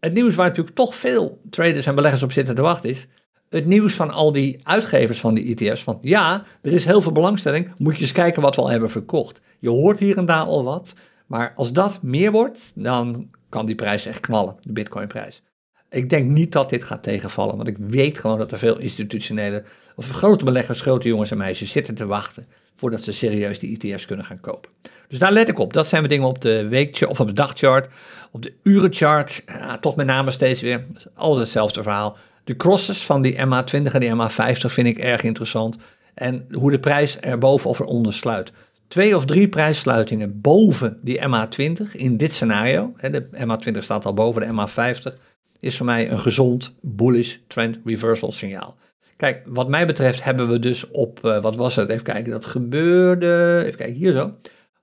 [0.00, 3.06] het nieuws waar natuurlijk toch veel traders en beleggers op zitten te wachten is,
[3.48, 5.82] het nieuws van al die uitgevers van die ETF's.
[5.82, 8.90] Van ja, er is heel veel belangstelling, moet je eens kijken wat we al hebben
[8.90, 9.40] verkocht.
[9.58, 10.94] Je hoort hier en daar al wat,
[11.26, 15.42] maar als dat meer wordt, dan kan die prijs echt knallen, de bitcoinprijs.
[15.90, 19.64] Ik denk niet dat dit gaat tegenvallen, want ik weet gewoon dat er veel institutionele
[19.96, 22.46] of grote beleggers, grote jongens en meisjes zitten te wachten
[22.76, 24.70] voordat ze serieus die ETF's kunnen gaan kopen.
[25.08, 25.72] Dus daar let ik op.
[25.72, 27.88] Dat zijn we dingen op de weekchart of op de dagchart,
[28.30, 29.42] op de urenchart.
[29.46, 32.16] Ja, toch met name steeds weer al hetzelfde verhaal.
[32.44, 35.76] De crosses van die MA20 en die MA50 vind ik erg interessant.
[36.14, 38.52] En hoe de prijs er boven of eronder sluit.
[38.88, 42.92] Twee of drie prijssluitingen boven die MA20 in dit scenario.
[43.00, 45.18] De MA20 staat al boven de MA50
[45.60, 48.76] is voor mij een gezond bullish trend reversal signaal.
[49.16, 51.88] Kijk, wat mij betreft hebben we dus op, uh, wat was het?
[51.88, 54.34] Even kijken, dat gebeurde, even kijken, hier zo.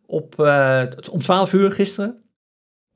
[0.06, 2.24] Op, uh, om 12 uur gisteren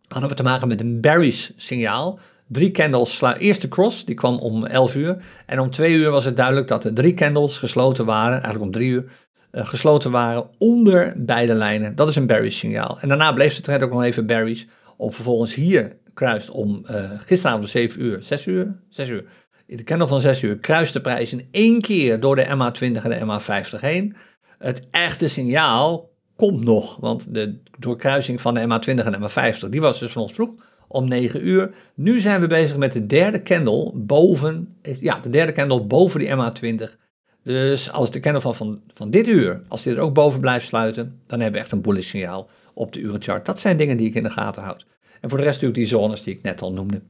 [0.08, 2.20] hadden we te maken met een bearish signaal.
[2.48, 5.24] Drie candles, eerste cross, die kwam om 11 uur.
[5.46, 8.72] En om 2 uur was het duidelijk dat er drie candles gesloten waren, eigenlijk om
[8.72, 9.06] 3 uur,
[9.52, 11.96] uh, gesloten waren onder beide lijnen.
[11.96, 12.98] Dat is een bearish signaal.
[13.00, 14.64] En daarna bleef de trend ook nog even bearish,
[14.98, 19.26] om vervolgens hier kruist om uh, gisteravond om 7 uur, 6 uur, 6 uur.
[19.66, 22.80] In de candle van 6 uur kruist de prijs in één keer door de MA20
[22.80, 24.16] en de MA50 heen.
[24.58, 29.82] Het echte signaal komt nog, want de doorkruising van de MA20 en de MA50, die
[29.82, 30.54] was dus van ons vroeg
[30.88, 31.76] om 9 uur.
[31.96, 36.30] Nu zijn we bezig met de derde candle boven, ja, de derde candle boven die
[36.30, 36.96] MA20.
[37.44, 40.66] Dus als de candle van, van, van dit uur, als die er ook boven blijft
[40.66, 43.46] sluiten, dan hebben we echt een bullish signaal op de urenchart.
[43.46, 44.86] Dat zijn dingen die ik in de gaten houd.
[45.22, 47.02] En voor de rest natuurlijk die zones die ik net al noemde.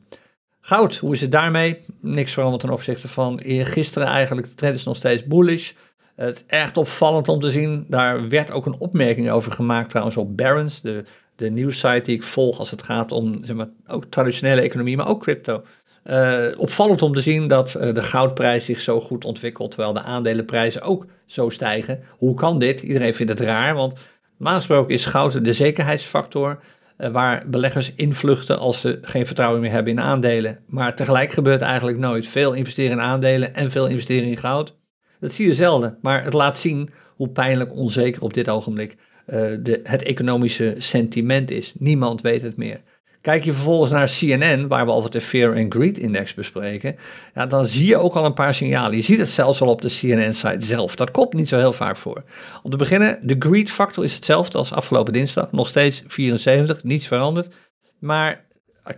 [0.61, 1.79] Goud, hoe is het daarmee?
[2.01, 4.47] Niks veranderd ten opzichte van gisteren eigenlijk.
[4.47, 5.71] De trend is nog steeds bullish.
[6.15, 7.85] Het is echt opvallend om te zien.
[7.89, 11.03] Daar werd ook een opmerking over gemaakt trouwens op Barron's, de,
[11.35, 15.07] de nieuwssite die ik volg als het gaat om zeg maar, ook traditionele economie, maar
[15.07, 15.63] ook crypto.
[16.05, 20.01] Uh, opvallend om te zien dat uh, de goudprijs zich zo goed ontwikkelt, terwijl de
[20.01, 22.03] aandelenprijzen ook zo stijgen.
[22.17, 22.81] Hoe kan dit?
[22.81, 23.95] Iedereen vindt het raar, want
[24.37, 26.59] normaal gesproken is goud de zekerheidsfactor.
[26.97, 30.59] Eh, waar beleggers invluchten als ze geen vertrouwen meer hebben in aandelen.
[30.67, 32.27] Maar tegelijk gebeurt eigenlijk nooit.
[32.27, 34.75] Veel investeren in aandelen en veel investeren in goud.
[35.19, 38.95] Dat zie je zelden, maar het laat zien hoe pijnlijk onzeker op dit ogenblik
[39.27, 41.73] uh, de, het economische sentiment is.
[41.77, 42.81] Niemand weet het meer.
[43.27, 46.95] Kijk je vervolgens naar CNN, waar we altijd de Fear and Greed Index bespreken,
[47.35, 48.97] ja, dan zie je ook al een paar signalen.
[48.97, 50.95] Je ziet het zelfs al op de CNN-site zelf.
[50.95, 52.23] Dat komt niet zo heel vaak voor.
[52.63, 55.51] Om te beginnen, de greed factor is hetzelfde als afgelopen dinsdag.
[55.51, 57.53] Nog steeds 74, niets veranderd.
[57.99, 58.45] Maar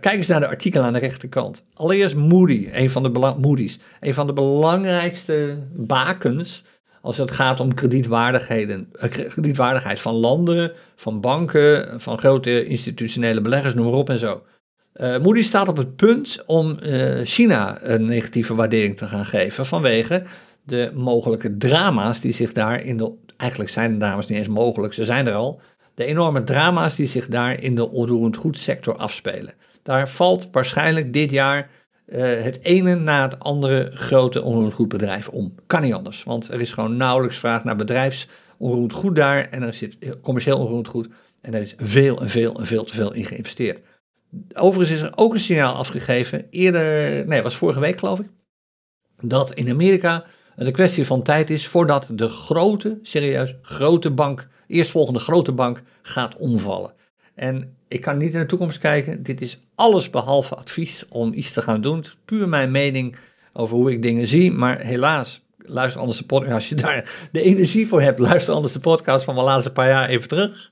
[0.00, 1.64] kijk eens naar de artikelen aan de rechterkant.
[1.74, 6.64] Allereerst Moody, een van de, Moody's, een van de belangrijkste bakens
[7.00, 13.74] als het gaat om kredietwaardigheden, eh, kredietwaardigheid van landen, van banken, van grote institutionele beleggers,
[13.74, 14.42] noem maar op en zo.
[14.94, 19.66] Uh, Moody staat op het punt om uh, China een negatieve waardering te gaan geven
[19.66, 20.22] vanwege
[20.64, 24.92] de mogelijke drama's die zich daar in de, eigenlijk zijn de drama's niet eens mogelijk,
[24.92, 25.60] ze zijn er al,
[25.94, 29.54] de enorme drama's die zich daar in de onroerend goedsector afspelen.
[29.82, 31.70] Daar valt waarschijnlijk dit jaar
[32.10, 35.54] uh, het ene na het andere grote onroerend goedbedrijf om.
[35.66, 39.62] Kan niet anders, want er is gewoon nauwelijks vraag naar bedrijfs onroerend goed daar en
[39.62, 41.08] er zit commercieel onroerend goed
[41.40, 43.82] en er is veel en veel en veel te veel in geïnvesteerd.
[44.54, 48.26] Overigens is er ook een signaal afgegeven, eerder, nee, was vorige week geloof ik,
[49.20, 54.48] dat in Amerika het een kwestie van tijd is voordat de grote, serieus grote bank,
[54.66, 56.92] eerstvolgende grote bank, gaat omvallen.
[57.34, 59.22] En ik kan niet in de toekomst kijken.
[59.22, 61.96] Dit is alles behalve advies om iets te gaan doen.
[61.96, 63.16] Het is puur mijn mening
[63.52, 64.52] over hoe ik dingen zie.
[64.52, 66.54] Maar helaas, luister anders de podcast.
[66.54, 69.88] Als je daar de energie voor hebt, luister anders de podcast van de laatste paar
[69.88, 70.70] jaar even terug.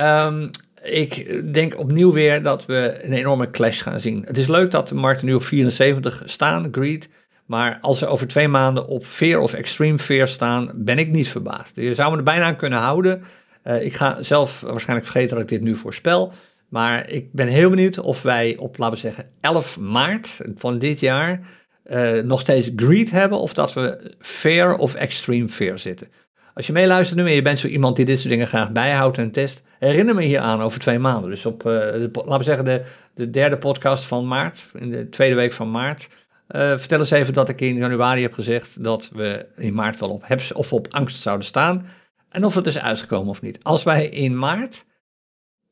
[0.00, 0.50] Um,
[0.82, 4.22] ik denk opnieuw weer dat we een enorme clash gaan zien.
[4.26, 7.08] Het is leuk dat de markten nu op 74 staan, greed.
[7.46, 11.28] Maar als ze over twee maanden op fear of extreme fear staan, ben ik niet
[11.28, 11.76] verbaasd.
[11.76, 13.22] Je zou me er bijna aan kunnen houden.
[13.64, 16.32] Uh, ik ga zelf waarschijnlijk vergeten dat ik dit nu voorspel.
[16.68, 21.00] Maar ik ben heel benieuwd of wij op, laten we zeggen, 11 maart van dit
[21.00, 21.40] jaar
[21.86, 26.08] uh, nog steeds greed hebben of dat we fair of extreme fair zitten.
[26.54, 29.18] Als je meeluistert nu en je bent zo iemand die dit soort dingen graag bijhoudt
[29.18, 31.30] en test, herinner me hier aan over twee maanden.
[31.30, 35.34] Dus op, de, laten we zeggen, de, de derde podcast van maart, in de tweede
[35.34, 36.08] week van maart.
[36.50, 40.10] Uh, vertel eens even dat ik in januari heb gezegd dat we in maart wel
[40.10, 41.86] op hebs of op angst zouden staan.
[42.28, 43.58] En of het is uitgekomen of niet.
[43.62, 44.84] Als wij in maart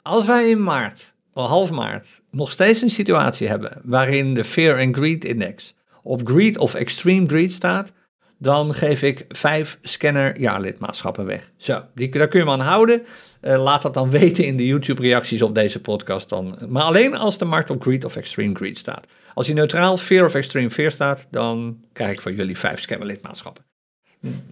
[0.03, 4.97] als wij in maart, half maart, nog steeds een situatie hebben waarin de Fear and
[4.97, 7.93] Greed Index op greed of extreme greed staat,
[8.39, 11.53] dan geef ik vijf scanner jaarlidmaatschappen weg.
[11.57, 13.03] Zo, die, daar kun je me aan houden.
[13.43, 16.59] Uh, laat dat dan weten in de YouTube-reacties op deze podcast dan.
[16.69, 19.07] Maar alleen als de markt op greed of extreme greed staat.
[19.35, 23.07] Als hij neutraal fear of extreme fear staat, dan krijg ik van jullie vijf scanner
[23.07, 23.65] lidmaatschappen.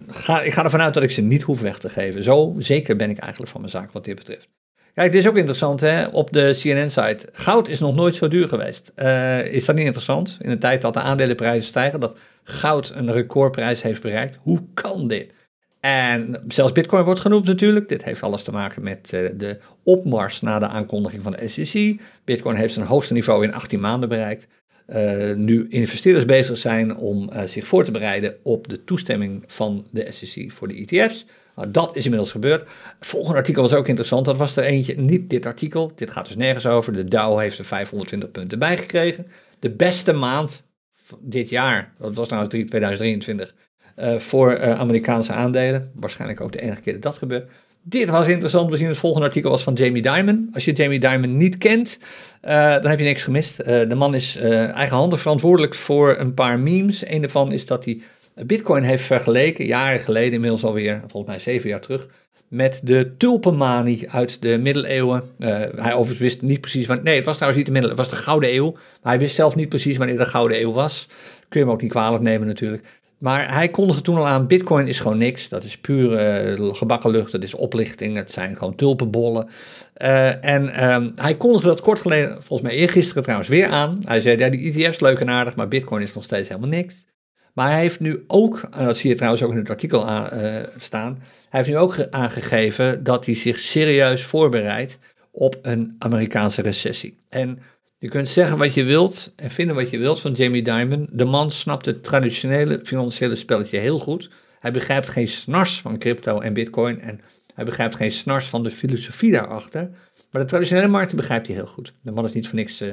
[0.07, 2.23] Ga, ik ga ervan uit dat ik ze niet hoef weg te geven.
[2.23, 4.47] Zo zeker ben ik eigenlijk van mijn zaak wat dit betreft.
[4.93, 7.29] Kijk, dit is ook interessant hè, op de CNN-site.
[7.33, 8.91] Goud is nog nooit zo duur geweest.
[8.95, 10.37] Uh, is dat niet interessant?
[10.41, 14.37] In de tijd dat de aandelenprijzen stijgen, dat goud een recordprijs heeft bereikt.
[14.41, 15.33] Hoe kan dit?
[15.79, 17.89] En zelfs Bitcoin wordt genoemd natuurlijk.
[17.89, 22.01] Dit heeft alles te maken met uh, de opmars na de aankondiging van de SEC.
[22.25, 24.47] Bitcoin heeft zijn hoogste niveau in 18 maanden bereikt.
[24.87, 30.07] Uh, nu investeerders bezig zijn om zich voor te bereiden op de toestemming van de
[30.09, 31.25] SEC voor de ETF's.
[31.55, 32.61] Nou, dat is inmiddels gebeurd.
[32.99, 34.25] Het volgende artikel was ook interessant.
[34.25, 35.91] Dat was er eentje, niet dit artikel.
[35.95, 36.93] Dit gaat dus nergens over.
[36.93, 39.27] De Dow heeft er 520 punten bijgekregen.
[39.59, 40.63] De beste maand
[41.19, 43.53] dit jaar, dat was nou 2023,
[43.99, 45.91] uh, voor uh, Amerikaanse aandelen.
[45.95, 47.51] Waarschijnlijk ook de enige keer dat dat gebeurt.
[47.83, 50.49] Dit was interessant We zien Het volgende artikel was van Jamie Dimon.
[50.53, 51.99] Als je Jamie Dimon niet kent,
[52.43, 53.65] uh, dan heb je niks gemist.
[53.65, 57.07] de man is eigenhandig verantwoordelijk voor een paar memes.
[57.07, 58.01] Een daarvan is dat hij
[58.35, 62.07] Bitcoin heeft vergeleken, jaren geleden, inmiddels alweer, volgens mij zeven jaar terug,
[62.47, 65.23] met de tulpenmanie uit de middeleeuwen.
[65.39, 67.05] Uh, hij overigens wist niet precies wanneer.
[67.05, 68.71] Nee, het was trouwens niet de middeleeuwen, het was de Gouden Eeuw.
[68.71, 71.07] Maar hij wist zelf niet precies wanneer de Gouden Eeuw was.
[71.49, 73.01] Kun je hem ook niet kwalijk nemen natuurlijk.
[73.17, 75.49] Maar hij kondigde toen al aan, bitcoin is gewoon niks.
[75.49, 76.11] Dat is puur
[76.59, 79.49] uh, gebakken lucht, dat is oplichting, het zijn gewoon tulpenbollen.
[79.97, 84.01] Uh, en um, hij kondigde dat kort geleden, volgens mij eergisteren trouwens, weer aan.
[84.05, 87.05] Hij zei, ja, die ETF's leuk en aardig, maar bitcoin is nog steeds helemaal niks.
[87.53, 90.55] Maar hij heeft nu ook, dat zie je trouwens ook in het artikel aan, uh,
[90.77, 94.97] staan, hij heeft nu ook aangegeven dat hij zich serieus voorbereidt
[95.31, 97.17] op een Amerikaanse recessie.
[97.29, 97.59] En
[97.97, 101.07] je kunt zeggen wat je wilt en vinden wat je wilt van Jamie Dimon.
[101.11, 104.29] De man snapt het traditionele financiële spelletje heel goed.
[104.59, 107.21] Hij begrijpt geen snars van crypto en bitcoin en
[107.53, 109.89] hij begrijpt geen snars van de filosofie daarachter.
[110.31, 111.93] Maar de traditionele markten begrijpt hij heel goed.
[112.01, 112.91] De man is niet voor niks uh,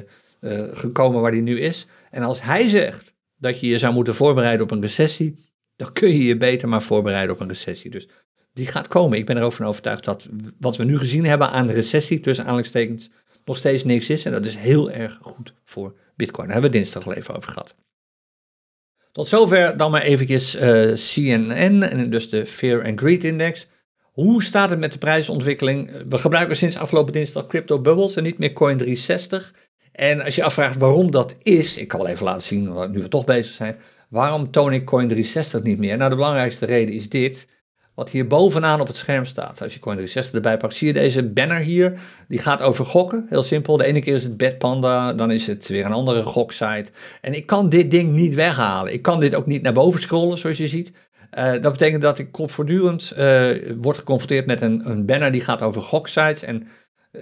[0.73, 1.87] gekomen waar hij nu is.
[2.11, 5.47] En als hij zegt dat je je zou moeten voorbereiden op een recessie,
[5.77, 7.91] dan kun je je beter maar voorbereiden op een recessie.
[7.91, 8.09] Dus
[8.53, 9.19] die gaat komen.
[9.19, 12.21] Ik ben er ook van overtuigd dat wat we nu gezien hebben aan de recessie,
[12.21, 13.11] tussen aanhalingstekens,
[13.45, 14.25] nog steeds niks is.
[14.25, 16.47] En dat is heel erg goed voor Bitcoin.
[16.47, 17.77] Daar hebben we dinsdag al even over gehad.
[19.13, 23.67] Tot zover dan maar eventjes uh, CNN, en dus de Fear and Greed Index.
[24.03, 26.05] Hoe staat het met de prijsontwikkeling?
[26.09, 29.68] We gebruiken sinds afgelopen dinsdag crypto bubbles en niet meer Coin360.
[29.99, 33.09] En als je afvraagt waarom dat is, ik kan wel even laten zien, nu we
[33.09, 33.77] toch bezig zijn.
[34.09, 35.97] Waarom toon ik Coin360 niet meer?
[35.97, 37.49] Nou, de belangrijkste reden is dit.
[37.95, 39.63] Wat hier bovenaan op het scherm staat.
[39.63, 41.99] Als je Coin360 erbij pakt, zie je deze banner hier.
[42.29, 43.27] Die gaat over gokken.
[43.29, 43.77] Heel simpel.
[43.77, 46.91] De ene keer is het Bedpanda, dan is het weer een andere goksite.
[47.21, 48.93] En ik kan dit ding niet weghalen.
[48.93, 50.93] Ik kan dit ook niet naar boven scrollen, zoals je ziet.
[51.39, 55.63] Uh, dat betekent dat ik voortdurend uh, word geconfronteerd met een, een banner die gaat
[55.63, 56.43] over goksites.
[56.43, 56.67] En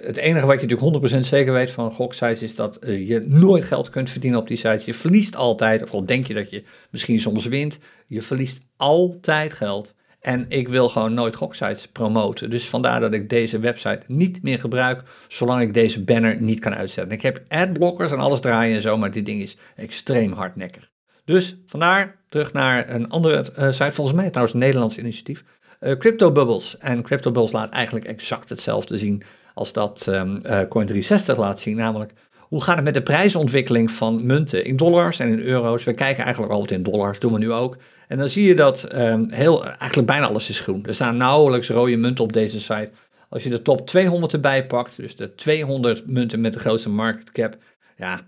[0.00, 3.64] het enige wat je natuurlijk 100% zeker weet van goksites is dat uh, je nooit
[3.64, 4.84] geld kunt verdienen op die sites.
[4.84, 9.52] Je verliest altijd, of al denk je dat je misschien soms wint, je verliest altijd
[9.52, 9.94] geld.
[10.20, 12.50] En ik wil gewoon nooit goksites promoten.
[12.50, 16.74] Dus vandaar dat ik deze website niet meer gebruik, zolang ik deze banner niet kan
[16.74, 17.14] uitzetten.
[17.14, 20.90] Ik heb adblockers en alles draaien en zo, maar dit ding is extreem hardnekkig.
[21.24, 25.44] Dus vandaar terug naar een andere uh, site, volgens mij trouwens een Nederlands initiatief.
[25.80, 26.76] Uh, Crypto Bubbles.
[26.78, 29.22] En Crypto Bubbles laat eigenlijk exact hetzelfde zien
[29.56, 31.76] als dat um, uh, Coin360 laat zien.
[31.76, 35.84] Namelijk, hoe gaat het met de prijsontwikkeling van munten in dollars en in euro's?
[35.84, 37.76] We kijken eigenlijk altijd in dollars, doen we nu ook.
[38.08, 40.84] En dan zie je dat um, heel, eigenlijk bijna alles is groen.
[40.86, 42.90] Er staan nauwelijks rode munten op deze site.
[43.28, 47.32] Als je de top 200 erbij pakt, dus de 200 munten met de grootste market
[47.32, 47.56] cap,
[47.96, 48.20] ja,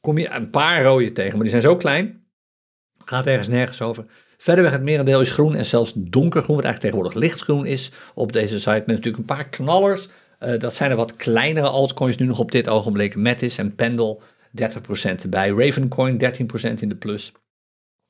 [0.00, 2.24] kom je een paar rode tegen, maar die zijn zo klein
[3.04, 4.04] Gaat ergens nergens over.
[4.36, 8.58] Verderweg het merendeel is groen en zelfs donkergroen, wat eigenlijk tegenwoordig lichtgroen is op deze
[8.58, 8.70] site.
[8.70, 10.08] Met natuurlijk een paar knallers.
[10.44, 13.16] Uh, dat zijn er wat kleinere altcoins nu nog op dit ogenblik.
[13.16, 14.20] Metis en Pendle
[14.62, 15.48] 30% erbij.
[15.48, 17.32] Ravencoin 13% in de plus.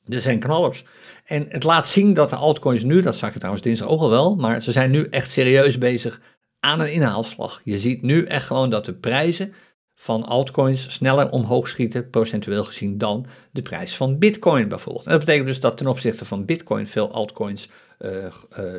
[0.09, 0.85] Er zijn knallers.
[1.25, 4.11] En het laat zien dat de altcoins nu, dat zag je trouwens dinsdag ook al
[4.11, 6.21] wel, maar ze zijn nu echt serieus bezig
[6.61, 7.61] aan een inhaalslag.
[7.65, 9.55] Je ziet nu echt gewoon dat de prijzen
[9.95, 15.05] van altcoins sneller omhoog schieten, procentueel gezien, dan de prijs van Bitcoin bijvoorbeeld.
[15.05, 17.69] En dat betekent dus dat ten opzichte van Bitcoin veel altcoins
[17.99, 18.29] uh, uh,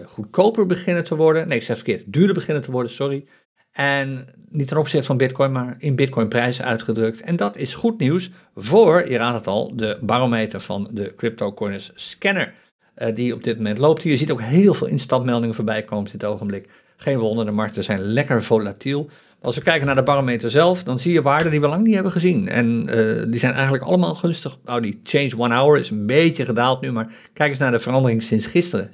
[0.06, 1.48] goedkoper beginnen te worden.
[1.48, 3.26] Nee, ik zeg verkeerd, duurder beginnen te worden, sorry.
[3.76, 7.22] En niet ten opzichte van Bitcoin, maar in Bitcoin-prijzen uitgedrukt.
[7.22, 11.92] En dat is goed nieuws voor, je raadt het al, de barometer van de CryptoCoiners
[11.96, 12.54] scanner.
[12.98, 14.04] Uh, die op dit moment loopt.
[14.04, 16.70] Je ziet ook heel veel instapmeldingen voorbij komen op dit ogenblik.
[16.98, 19.10] Geen wonder, de markten zijn lekker volatiel.
[19.42, 21.94] Als we kijken naar de barometer zelf, dan zie je waarden die we lang niet
[21.94, 22.48] hebben gezien.
[22.48, 24.58] En uh, die zijn eigenlijk allemaal gunstig.
[24.66, 27.80] Nou, die change one hour is een beetje gedaald nu, maar kijk eens naar de
[27.80, 28.90] verandering sinds gisteren.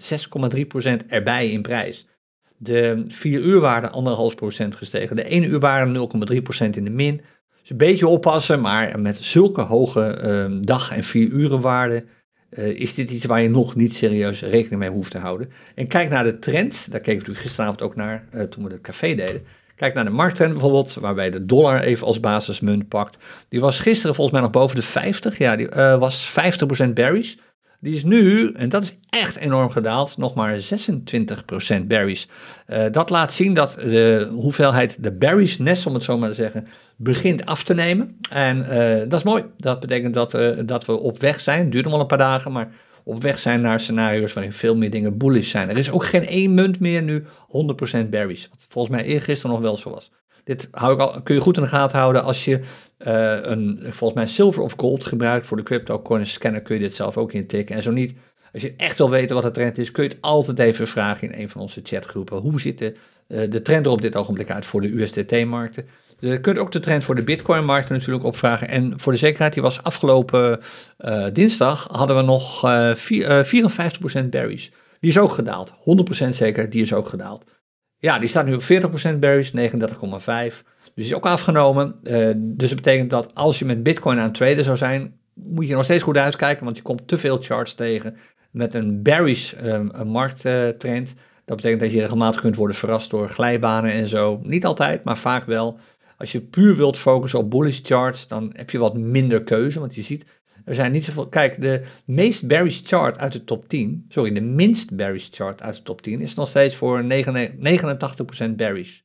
[1.01, 2.07] 6,3% erbij in prijs.
[2.63, 3.87] De 4 uur waarde
[4.63, 5.15] 1,5% gestegen.
[5.15, 6.09] De 1 uur waarde
[6.63, 7.21] 0,3% in de min.
[7.61, 12.07] Dus een beetje oppassen, maar met zulke hoge uh, dag- en 4 uren waarden
[12.51, 15.51] uh, is dit iets waar je nog niet serieus rekening mee hoeft te houden.
[15.75, 18.69] En kijk naar de trend, daar keken we natuurlijk gisteravond ook naar uh, toen we
[18.69, 19.43] de café deden.
[19.75, 23.17] Kijk naar de markttrend bijvoorbeeld, waarbij de dollar even als basismunt pakt.
[23.49, 25.37] Die was gisteren volgens mij nog boven de 50.
[25.37, 26.35] Ja, die uh, was
[26.87, 27.35] 50% bearish.
[27.81, 30.59] Die is nu, en dat is echt enorm gedaald, nog maar
[31.81, 32.27] 26% berries.
[32.67, 36.67] Uh, dat laat zien dat de hoeveelheid, de bearishness om het zo maar te zeggen,
[36.95, 38.17] begint af te nemen.
[38.29, 39.43] En uh, dat is mooi.
[39.57, 41.59] Dat betekent dat, uh, dat we op weg zijn.
[41.59, 42.71] Het duurt nog wel een paar dagen, maar
[43.03, 45.69] op weg zijn naar scenario's waarin veel meer dingen bullish zijn.
[45.69, 47.23] Er is ook geen één munt meer nu
[48.03, 48.47] 100% berries.
[48.49, 50.11] Wat volgens mij eergisteren nog wel zo was.
[50.43, 52.59] Dit hou ik al, kun je goed in de gaten houden als je
[53.07, 56.81] uh, een, volgens mij silver of gold gebruikt voor de crypto coin scanner, kun je
[56.81, 57.75] dit zelf ook intikken.
[57.75, 58.13] En zo niet,
[58.53, 61.31] als je echt wil weten wat de trend is, kun je het altijd even vragen
[61.31, 62.37] in een van onze chatgroepen.
[62.37, 62.93] Hoe ziet de,
[63.27, 65.85] uh, de trend er op dit ogenblik uit voor de USDT-markten?
[66.19, 68.67] Je kunt ook de trend voor de Bitcoin-markten natuurlijk opvragen.
[68.67, 70.59] En voor de zekerheid, die was afgelopen
[70.99, 72.59] uh, dinsdag, hadden we nog
[72.97, 74.71] vier, uh, 54% berries.
[74.99, 75.73] Die is ook gedaald.
[76.25, 77.45] 100% zeker, die is ook gedaald.
[78.01, 78.63] Ja, die staat nu op
[79.13, 79.53] 40% berries, 39,5.
[79.55, 81.95] Dus die is ook afgenomen.
[82.03, 85.67] Uh, dus dat betekent dat als je met Bitcoin aan het traden zou zijn, moet
[85.67, 88.17] je nog steeds goed uitkijken, want je komt te veel charts tegen
[88.51, 91.13] met een bearish um, markttrend.
[91.45, 94.39] dat betekent dat je regelmatig kunt worden verrast door glijbanen en zo.
[94.43, 95.79] Niet altijd, maar vaak wel.
[96.17, 99.79] Als je puur wilt focussen op bullish charts, dan heb je wat minder keuze.
[99.79, 100.25] Want je ziet,
[100.71, 101.27] er zijn niet zoveel.
[101.27, 105.75] Kijk, de meest bearish chart uit de top 10, sorry, de minst bearish chart uit
[105.75, 108.99] de top 10 is nog steeds voor 89% bearish.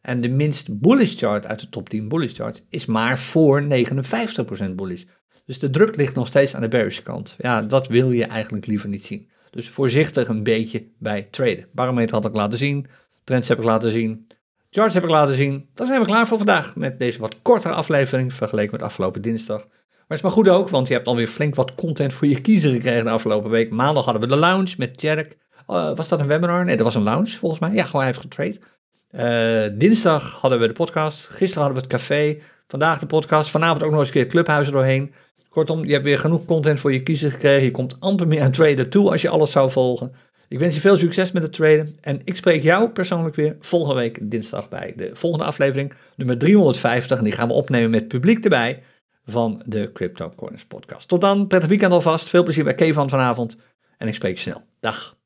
[0.00, 4.74] En de minst bullish chart uit de top 10 bullish charts is maar voor 59%
[4.74, 5.04] bullish.
[5.46, 7.34] Dus de druk ligt nog steeds aan de bearish kant.
[7.38, 9.30] Ja, dat wil je eigenlijk liever niet zien.
[9.50, 11.68] Dus voorzichtig een beetje bij traden.
[11.72, 12.86] Barometer had ik laten zien,
[13.24, 14.26] trends heb ik laten zien,
[14.70, 15.68] charts heb ik laten zien.
[15.74, 19.66] Dan zijn we klaar voor vandaag met deze wat kortere aflevering vergeleken met afgelopen dinsdag.
[20.08, 22.40] Maar het is maar goed ook, want je hebt alweer flink wat content voor je
[22.40, 23.70] kiezer gekregen de afgelopen week.
[23.70, 25.36] Maandag hadden we de lounge met Jerk.
[25.66, 26.64] Eh, was dat een webinar?
[26.64, 27.72] Nee, dat was een lounge volgens mij.
[27.72, 28.58] Ja, gewoon hij heeft getrade.
[29.10, 31.26] Eh, dinsdag hadden we de podcast.
[31.26, 32.38] Gisteren hadden we het café.
[32.66, 33.50] Vandaag de podcast.
[33.50, 35.12] Vanavond ook nog eens een keer Clubhuizen doorheen.
[35.48, 37.64] Kortom, je hebt weer genoeg content voor je kiezer gekregen.
[37.64, 40.12] Je komt amper meer aan traden toe als je alles zou volgen.
[40.48, 41.98] Ik wens je veel succes met het traden.
[42.00, 47.18] En ik spreek jou persoonlijk weer volgende week dinsdag bij de volgende aflevering, nummer 350.
[47.18, 48.82] En die gaan we opnemen met publiek erbij
[49.30, 51.08] van de Crypto Corners podcast.
[51.08, 52.28] Tot dan, prettig weekend alvast.
[52.28, 53.56] Veel plezier bij Kevin vanavond.
[53.96, 54.62] En ik spreek je snel.
[54.80, 55.17] Dag.